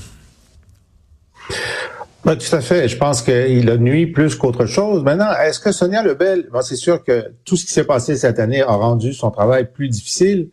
Ben, 2.25 2.35
tout 2.35 2.53
à 2.53 2.59
fait. 2.59 2.89
Je 2.89 2.97
pense 2.97 3.21
qu'il 3.21 3.69
a 3.69 3.77
nuit 3.77 4.07
plus 4.07 4.35
qu'autre 4.35 4.65
chose. 4.65 5.03
Maintenant, 5.03 5.31
est-ce 5.41 5.59
que 5.59 5.71
Sonia 5.71 6.03
Lebel, 6.03 6.49
bon, 6.51 6.61
c'est 6.61 6.75
sûr 6.75 7.03
que 7.03 7.31
tout 7.45 7.55
ce 7.55 7.65
qui 7.65 7.71
s'est 7.71 7.85
passé 7.85 8.17
cette 8.17 8.39
année 8.39 8.61
a 8.61 8.73
rendu 8.73 9.13
son 9.13 9.31
travail 9.31 9.71
plus 9.71 9.87
difficile, 9.87 10.49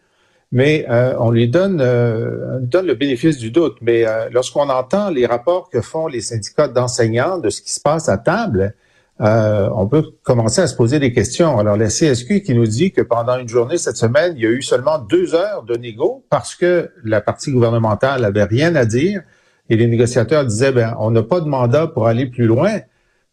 mais 0.53 0.87
euh, 0.89 1.15
on 1.19 1.31
lui 1.31 1.49
donne, 1.49 1.81
euh, 1.81 2.59
donne 2.61 2.87
le 2.87 2.95
bénéfice 2.95 3.39
du 3.39 3.51
doute. 3.51 3.77
Mais 3.81 4.07
euh, 4.07 4.29
lorsqu'on 4.31 4.69
entend 4.69 5.11
les 5.11 5.27
rapports 5.27 5.69
que 5.71 5.81
font 5.81 6.07
les 6.07 6.21
syndicats 6.21 6.69
d'enseignants 6.69 7.39
de 7.39 7.51
ce 7.51 7.61
qui 7.61 7.73
se 7.73 7.81
passe 7.81 8.09
à 8.09 8.19
table, 8.19 8.75
euh, 9.21 9.69
on 9.75 9.87
peut 9.87 10.05
commencer 10.23 10.61
à 10.61 10.67
se 10.67 10.77
poser 10.77 10.99
des 10.99 11.13
questions. 11.13 11.59
Alors, 11.59 11.77
la 11.77 11.89
CSQ 11.89 12.43
qui 12.43 12.55
nous 12.55 12.67
dit 12.67 12.93
que 12.93 13.01
pendant 13.01 13.39
une 13.39 13.49
journée 13.49 13.79
cette 13.79 13.97
semaine, 13.97 14.35
il 14.37 14.43
y 14.43 14.47
a 14.47 14.51
eu 14.51 14.63
seulement 14.63 14.99
deux 14.99 15.35
heures 15.35 15.63
de 15.63 15.75
négo 15.77 16.25
parce 16.29 16.55
que 16.55 16.91
la 17.03 17.21
partie 17.21 17.51
gouvernementale 17.51 18.25
avait 18.25 18.45
rien 18.45 18.75
à 18.77 18.85
dire 18.85 19.23
et 19.71 19.77
les 19.77 19.87
négociateurs 19.87 20.45
disaient, 20.45 20.73
ben, 20.73 20.95
on 21.01 21.11
n'a 21.11 21.23
pas 21.23 21.41
de 21.41 21.49
mandat 21.49 21.87
pour 21.87 22.07
aller 22.07 22.27
plus 22.27 22.45
loin. 22.45 22.81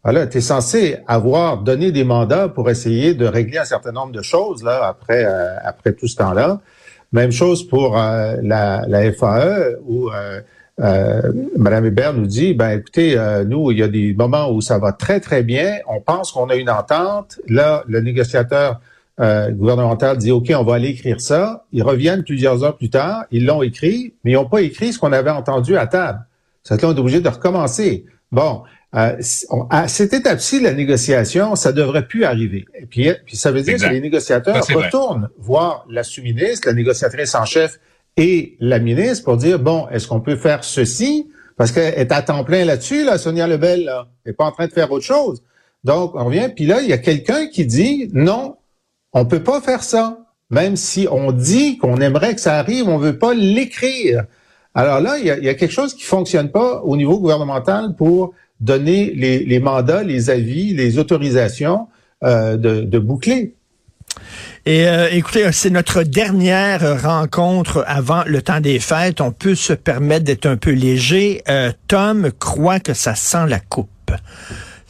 Alors, 0.06 0.28
tu 0.30 0.42
censé 0.42 0.98
avoir 1.08 1.60
donné 1.60 1.92
des 1.92 2.04
mandats 2.04 2.50
pour 2.50 2.70
essayer 2.70 3.14
de 3.14 3.26
régler 3.26 3.58
un 3.58 3.66
certain 3.66 3.92
nombre 3.92 4.12
de 4.12 4.22
choses 4.22 4.64
là 4.64 4.86
après 4.86 5.26
euh, 5.26 5.56
après 5.64 5.94
tout 5.94 6.08
ce 6.08 6.16
temps-là. 6.18 6.62
Même 7.14 7.32
chose 7.32 7.66
pour 7.68 7.98
euh, 7.98 8.36
la, 8.42 8.84
la, 8.88 9.12
FAE 9.14 9.78
où 9.88 10.10
euh, 10.80 11.32
Madame 11.58 11.86
Hébert 11.86 12.14
nous 12.14 12.26
dit, 12.26 12.54
ben 12.54 12.80
écoutez, 12.80 13.18
euh, 13.18 13.44
nous, 13.44 13.72
il 13.72 13.80
y 13.80 13.84
a 13.84 13.88
des 13.88 14.14
moments 14.14 14.52
où 14.52 14.62
ça 14.62 14.80
va 14.80 14.92
très, 14.92 15.20
très 15.20 15.44
bien. 15.44 15.78
On 15.88 16.02
pense 16.02 16.32
qu'on 16.32 16.50
a 16.50 16.56
une 16.56 16.70
entente. 16.70 17.40
Là, 17.48 17.84
le 17.88 18.02
négociateur 18.02 18.80
euh, 19.20 19.52
gouvernemental 19.52 20.18
dit, 20.18 20.32
OK, 20.32 20.52
on 20.56 20.64
va 20.64 20.76
aller 20.76 20.90
écrire 20.90 21.22
ça. 21.22 21.66
Ils 21.72 21.84
reviennent 21.84 22.24
plusieurs 22.24 22.64
heures 22.64 22.78
plus 22.78 22.90
tard. 22.90 23.26
Ils 23.32 23.46
l'ont 23.46 23.62
écrit, 23.62 24.14
mais 24.24 24.32
ils 24.32 24.36
n'ont 24.36 24.50
pas 24.50 24.62
écrit 24.62 24.94
ce 24.94 25.00
qu'on 25.00 25.14
avait 25.14 25.30
entendu 25.30 25.78
à 25.78 25.86
table. 25.86 26.26
C'est 26.64 26.82
là, 26.82 26.90
on 26.90 26.96
est 26.96 27.00
obligé 27.00 27.22
de 27.22 27.30
recommencer. 27.30 28.06
Bon, 28.32 28.64
euh, 28.96 29.18
à 29.70 29.88
cette 29.88 30.14
étape-ci, 30.14 30.60
la 30.60 30.74
négociation, 30.74 31.56
ça 31.56 31.72
devrait 31.72 32.08
plus 32.08 32.26
arriver. 32.26 32.66
Et 32.80 32.86
puis, 32.86 33.10
puis 33.26 33.36
ça 33.36 33.52
veut 33.52 33.62
dire 33.62 33.78
que 33.78 33.88
les 33.88 34.02
négociateurs 34.02 34.66
retournent 34.68 35.30
voir 35.38 35.86
la 35.90 36.04
sous-ministre, 36.04 36.68
la 36.68 36.74
négociatrice 36.74 37.34
en 37.34 37.46
chef 37.46 37.80
et 38.18 38.56
la 38.60 38.78
ministre 38.78 39.24
pour 39.24 39.38
dire, 39.38 39.58
bon, 39.58 39.88
est-ce 39.90 40.08
qu'on 40.08 40.22
peut 40.22 40.36
faire 40.36 40.64
ceci? 40.64 41.28
Parce 41.58 41.72
qu'elle 41.72 41.96
est 41.96 42.12
à 42.12 42.22
temps 42.22 42.44
plein 42.44 42.66
là-dessus, 42.66 43.04
là, 43.04 43.18
Sonia 43.18 43.48
Lebel, 43.48 43.86
là. 43.86 44.08
Elle 44.26 44.32
n'est 44.32 44.36
pas 44.36 44.46
en 44.46 44.52
train 44.52 44.68
de 44.68 44.74
faire 44.74 44.92
autre 44.92 45.06
chose. 45.06 45.42
Donc, 45.84 46.14
on 46.16 46.26
revient, 46.26 46.50
puis 46.56 46.66
là, 46.66 46.82
il 46.82 46.88
y 46.88 46.94
a 46.94 46.98
quelqu'un 46.98 47.48
qui 47.48 47.66
dit, 47.66 48.10
non, 48.14 48.58
on 49.12 49.26
peut 49.26 49.44
pas 49.44 49.60
faire 49.62 49.84
ça. 49.84 50.20
Même 50.50 50.76
si 50.76 51.08
on 51.10 51.32
dit 51.32 51.80
qu'on 51.80 51.98
aimerait 51.98 52.36
que 52.36 52.42
ça 52.42 52.58
arrive, 52.58 52.88
on 52.88 52.98
veut 52.98 53.18
pas 53.18 53.34
l'écrire. 53.34 54.26
Alors 54.76 55.00
là, 55.00 55.18
il 55.18 55.26
y, 55.26 55.50
a, 55.50 55.54
quelque 55.54 55.72
chose 55.72 55.94
qui 55.94 56.04
fonctionne 56.04 56.50
pas 56.50 56.82
au 56.82 56.98
niveau 56.98 57.20
gouvernemental 57.20 57.96
pour 57.96 58.34
donner 58.60 59.12
les, 59.14 59.60
mandats, 59.60 60.04
les 60.04 60.30
avis, 60.30 60.74
les 60.74 60.98
autorisations 60.98 61.88
euh, 62.24 62.58
de, 62.58 62.82
de 62.82 63.00
boucler. 63.00 63.56
Et 64.66 64.88
euh, 64.88 65.10
écoutez, 65.12 65.52
c'est 65.52 65.70
notre 65.70 66.04
dernière 66.04 67.04
rencontre 67.04 67.84
avant 67.86 68.24
le 68.26 68.42
temps 68.42 68.62
des 68.62 68.80
fêtes. 68.80 69.20
On 69.20 69.32
peut 69.32 69.56
se 69.56 69.74
permettre 69.74 70.24
d'être 70.24 70.46
un 70.46 70.56
peu 70.56 70.72
léger. 70.72 71.42
Euh, 71.50 71.72
Tom 71.88 72.32
croit 72.40 72.80
que 72.80 72.94
ça 72.94 73.16
sent 73.16 73.46
la 73.48 73.60
coupe. 73.60 73.90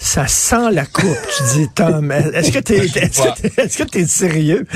Ça 0.03 0.27
sent 0.27 0.69
la 0.74 0.86
coupe, 0.86 1.17
tu 1.38 1.43
dis, 1.53 1.69
Tom. 1.74 2.12
Est-ce 2.12 2.51
que 2.51 2.60
tu 2.63 2.74
es, 2.74 2.86
est-ce 2.86 3.83
que, 3.83 3.98
es 3.98 4.05
sérieux? 4.05 4.67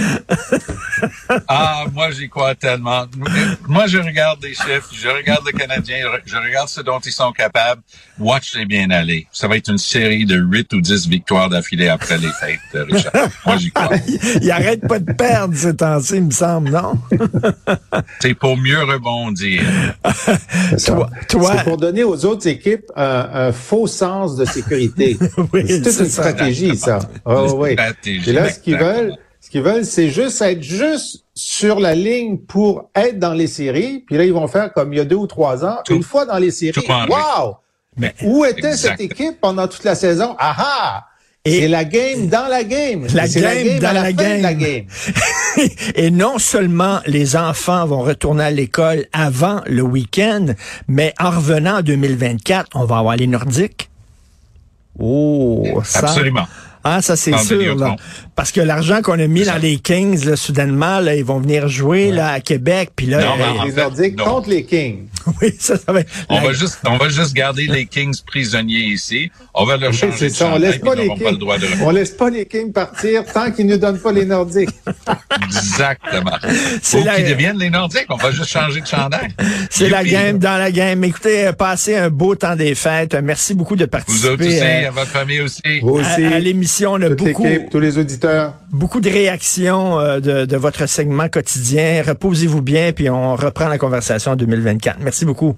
ah, 1.50 1.84
moi, 1.94 2.12
j'y 2.12 2.30
crois 2.30 2.56
tellement. 2.56 3.06
Moi, 3.68 3.88
je 3.88 3.98
regarde 3.98 4.40
des 4.40 4.54
chiffres, 4.54 4.90
je 4.94 5.10
regarde 5.10 5.46
le 5.46 5.52
Canadien, 5.52 5.98
je 6.26 6.38
regarde 6.38 6.70
ce 6.70 6.80
dont 6.80 7.00
ils 7.00 7.12
sont 7.12 7.34
capables. 7.34 7.82
Watch 8.18 8.56
les 8.56 8.66
bien 8.66 8.90
aller. 8.90 9.28
Ça 9.34 9.50
va 9.50 9.58
être 9.58 9.70
une 9.70 9.78
série 9.78 10.26
de 10.26 10.38
8 10.38 10.74
ou 10.74 10.82
10 10.82 11.10
victoires 11.10 11.50
d'affilée 11.50 11.90
après 11.90 12.18
les 12.18 12.32
fêtes, 12.32 12.60
Richard. 12.90 13.30
Moi, 13.46 13.58
j'y 13.58 13.72
crois. 13.72 13.98
il 14.42 14.50
arrête 14.50 14.88
pas 14.88 15.00
de 15.00 15.12
perdre 15.12 15.56
ce 15.56 15.68
temps-ci, 15.68 16.16
il 16.16 16.24
me 16.24 16.32
semble, 16.32 16.70
non? 16.70 16.98
C'est 18.22 18.34
pour 18.34 18.56
mieux 18.56 18.82
rebondir. 18.82 19.62
toi, 20.86 21.10
toi... 21.28 21.54
C'est 21.58 21.64
pour 21.66 21.78
donner 21.78 22.06
aux 22.06 22.26
autres 22.26 22.48
équipes 22.48 22.90
un 22.96 23.52
faux 23.52 23.88
sens 23.88 24.38
de 24.38 24.46
sécurité. 24.46 25.17
c'est 25.68 25.82
toute 25.82 26.00
une 26.00 26.10
stratégie, 26.10 26.78
ça. 26.78 27.00
Oh, 27.26 27.54
oui. 27.58 27.76
Et 28.06 28.32
là, 28.32 28.50
ce 28.50 28.60
qu'ils 28.60 28.78
veulent, 28.78 29.16
ce 29.40 29.50
qu'ils 29.50 29.62
veulent, 29.62 29.86
c'est 29.86 30.10
juste 30.10 30.42
être 30.42 30.62
juste 30.62 31.24
sur 31.34 31.80
la 31.80 31.96
ligne 31.96 32.38
pour 32.38 32.90
être 32.96 33.20
dans 33.20 33.34
les 33.34 33.48
séries. 33.48 34.04
Puis 34.06 34.18
là, 34.18 34.26
ils 34.26 34.34
vont 34.34 34.48
faire 34.48 34.74
comme 34.74 34.94
il 34.94 34.98
y 34.98 35.00
a 35.00 35.06
deux 35.06 35.16
ou 35.16 35.28
trois 35.28 35.64
ans, 35.66 35.78
une 35.90 36.04
fois 36.04 36.26
dans 36.26 36.38
les 36.38 36.52
séries. 36.52 36.86
Wow! 36.88 37.58
Mais, 37.98 38.14
Où 38.24 38.46
était 38.46 38.76
cette 38.76 39.00
équipe 39.02 39.40
pendant 39.42 39.68
toute 39.68 39.84
la 39.84 39.96
saison? 39.96 40.36
Ah 40.38 41.06
C'est 41.46 41.68
la 41.68 41.84
game 41.84 42.28
dans 42.28 42.48
la 42.48 42.64
game. 42.64 43.08
La 43.14 43.28
game, 43.28 43.80
dans 43.80 43.94
la, 43.94 44.14
game. 44.14 44.42
la 44.42 44.54
game. 44.54 44.86
Et 45.96 46.12
non 46.12 46.38
seulement 46.38 47.00
les 47.08 47.36
enfants 47.36 47.86
vont 47.88 48.02
retourner 48.02 48.44
à 48.44 48.52
l'école 48.52 49.06
avant 49.14 49.62
le 49.66 49.82
week-end, 49.82 50.48
mais 50.88 51.14
en 51.20 51.32
revenant 51.32 51.78
en 51.78 51.82
2024, 51.82 52.70
on 52.76 52.86
va 52.86 52.98
avoir 52.98 53.16
les 53.16 53.28
Nordiques. 53.28 53.90
Oh, 55.00 55.82
ça. 55.84 56.00
Absolument. 56.00 56.48
Ah, 56.84 57.02
ça 57.02 57.16
c'est 57.16 57.38
sûr. 57.40 57.76
Là. 57.76 57.96
Parce 58.38 58.52
que 58.52 58.62
l'argent 58.62 59.02
qu'on 59.02 59.20
a 59.20 59.26
mis 59.26 59.46
dans 59.46 59.60
les 59.60 59.78
Kings, 59.78 60.24
là, 60.24 60.36
soudainement, 60.36 61.00
là, 61.00 61.16
ils 61.16 61.26
vont 61.26 61.40
venir 61.40 61.68
jouer 61.68 62.12
là, 62.12 62.34
à 62.34 62.40
Québec. 62.40 62.92
Puis 62.96 63.08
là, 63.08 63.36
non, 63.36 63.66
les 63.66 63.72
Nordiques 63.72 64.16
contre 64.16 64.52
les 64.52 64.64
Kings. 64.64 65.08
oui, 65.42 65.56
ça, 65.58 65.76
ça 65.76 65.92
va. 65.92 66.02
On 66.30 66.40
va 66.40 66.54
juste, 66.54 66.78
on 66.86 66.98
va 66.98 67.10
juste 67.10 67.34
garder 67.34 67.66
les 67.66 67.88
Kings 67.88 68.16
prisonniers 68.28 68.94
ici. 68.94 69.32
On 69.56 69.66
va 69.66 69.78
leur 69.78 69.92
changer 69.92 70.30
ça. 70.30 70.52
on 70.54 70.60
laisse 70.60 70.78
pas 70.78 70.94
les 70.94 71.10
Kings. 71.10 71.40
on 71.82 71.90
laisse 71.90 72.12
pas 72.12 72.30
les 72.30 72.46
Kings 72.46 72.72
partir 72.72 73.26
tant 73.26 73.50
qu'ils 73.52 73.66
ne 73.66 73.76
donnent 73.76 74.00
pas 74.00 74.12
les 74.12 74.26
Nordiques. 74.26 74.70
Exactement. 75.44 76.38
C'est 76.84 77.04
la... 77.04 77.16
qu'ils 77.16 77.30
deviennent 77.30 77.58
les 77.58 77.72
Nordiques. 77.72 78.06
On 78.10 78.18
va 78.18 78.30
juste 78.30 78.52
changer 78.52 78.82
de 78.82 78.88
chandail. 78.88 79.30
C'est 79.72 79.90
la 79.90 80.04
game 80.04 80.38
dans 80.38 80.60
la 80.60 80.72
game. 80.72 81.04
Écoutez, 81.04 81.50
passez 81.58 81.96
un 81.96 82.12
beau 82.12 82.36
temps 82.36 82.56
des 82.56 82.76
fêtes. 82.76 83.16
Merci 83.16 83.56
beaucoup 83.56 83.76
de 83.76 83.86
participer. 83.86 84.28
Vous 84.28 84.34
autres 84.34 84.46
aussi, 84.46 84.62
à 84.62 84.92
votre 84.92 85.08
famille 85.08 85.42
aussi. 85.42 85.80
Vous 85.82 85.96
aussi. 85.96 86.24
À, 86.24 86.38
l'émission, 86.38 86.94
on 86.94 87.02
a 87.02 87.10
beaucoup, 87.10 87.48
tous 87.72 87.80
les 87.80 87.98
auditeurs. 87.98 88.27
Beaucoup 88.72 89.00
de 89.00 89.10
réactions 89.10 90.00
euh, 90.00 90.20
de, 90.20 90.46
de 90.46 90.58
votre 90.58 90.88
segment 90.88 91.30
quotidien. 91.30 92.04
Reposez-vous 92.06 92.62
bien, 92.62 92.92
puis 92.94 93.10
on 93.10 93.36
reprend 93.36 93.68
la 93.68 93.78
conversation 93.78 94.32
en 94.32 94.36
2024. 94.36 94.98
Merci 95.02 95.26
beaucoup. 95.26 95.56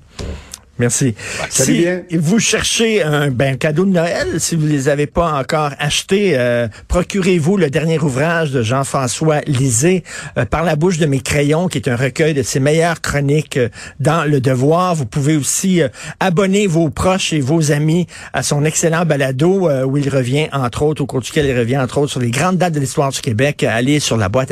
Merci. 0.80 1.14
si 1.50 1.86
vous 2.14 2.40
cherchez 2.40 3.04
un 3.04 3.32
ben, 3.32 3.58
cadeau 3.58 3.84
de 3.84 3.92
Noël, 3.92 4.40
si 4.40 4.56
vous 4.56 4.66
ne 4.66 4.72
les 4.72 4.88
avez 4.88 5.08
pas 5.08 5.34
encore 5.34 5.72
achetés, 5.78 6.38
euh, 6.38 6.70
procurez-vous 6.88 7.58
le 7.58 7.70
dernier 7.70 8.00
ouvrage 8.00 8.52
de 8.52 8.62
Jean-François 8.62 9.42
Lisée, 9.42 10.06
euh, 10.38 10.46
Par 10.46 10.64
la 10.64 10.78
bouche 10.78 10.98
de 10.98 11.06
mes 11.06 11.20
crayons, 11.20 11.68
qui 11.68 11.80
est 11.80 11.90
un 11.90 11.98
recueil 11.98 12.34
de 12.34 12.44
ses 12.44 12.62
meilleures 12.62 13.02
chroniques 13.02 13.58
euh, 13.58 13.68
dans 14.00 14.24
Le 14.24 14.40
Devoir. 14.40 14.96
Vous 14.96 15.06
pouvez 15.06 15.36
aussi 15.36 15.82
abonner 16.22 16.66
vos 16.66 16.90
proches 16.90 17.34
et 17.34 17.42
vos 17.42 17.74
amis 17.74 18.08
à 18.32 18.42
son 18.42 18.64
excellent 18.64 19.06
balado, 19.06 19.70
où 19.86 19.98
il 19.98 20.10
revient, 20.10 20.48
entre 20.54 20.84
autres, 20.84 21.02
au 21.02 21.06
cours 21.06 21.22
duquel 21.22 21.46
il 21.46 21.58
revient, 21.58 21.78
entre 21.78 21.98
autres, 21.98 22.12
sur 22.12 22.22
les 22.22 22.32
grandes 22.32 22.58
dates 22.58 22.74
de 22.74 22.80
l'histoire 22.80 23.12
du 23.12 23.20
Québec. 23.20 23.64
Allez 23.64 24.00
sur 24.00 24.16
la 24.16 24.30
boîte 24.30 24.52